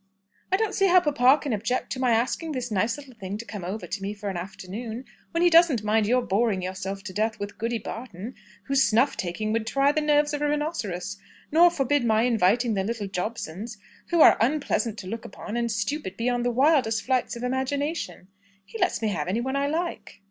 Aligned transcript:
"I 0.51 0.57
don't 0.57 0.73
see 0.73 0.87
how 0.87 0.99
papa 0.99 1.37
can 1.43 1.53
object 1.53 1.91
to 1.91 1.99
my 1.99 2.09
asking 2.09 2.53
this 2.53 2.71
nice 2.71 2.97
little 2.97 3.13
thing 3.13 3.37
to 3.37 3.45
come 3.45 3.61
to 3.77 4.01
me 4.01 4.15
for 4.15 4.29
an 4.31 4.35
afternoon, 4.35 5.05
when 5.29 5.43
he 5.43 5.49
doesn't 5.51 5.83
mind 5.83 6.07
your 6.07 6.23
boring 6.23 6.63
yourself 6.63 7.03
to 7.03 7.13
death 7.13 7.39
with 7.39 7.59
Goody 7.59 7.77
Barton, 7.77 8.33
whose 8.63 8.81
snuff 8.83 9.15
taking 9.15 9.53
would 9.53 9.67
try 9.67 9.91
the 9.91 10.01
nerves 10.01 10.33
of 10.33 10.41
a 10.41 10.49
rhinoceros, 10.49 11.17
nor 11.51 11.69
forbid 11.69 12.03
my 12.03 12.23
inviting 12.23 12.73
the 12.73 12.83
little 12.83 13.07
Jobsons, 13.07 13.77
who 14.09 14.21
are 14.21 14.37
unpleasant 14.43 14.97
to 14.97 15.07
look 15.07 15.23
upon, 15.23 15.55
and 15.55 15.71
stupid 15.71 16.17
beyond 16.17 16.43
the 16.45 16.49
wildest 16.51 17.03
flights 17.03 17.35
of 17.35 17.43
imagination. 17.43 18.27
He 18.65 18.79
lets 18.79 19.03
me 19.03 19.09
have 19.09 19.27
any 19.27 19.39
one 19.39 19.55
I 19.55 19.67
like." 19.67 20.19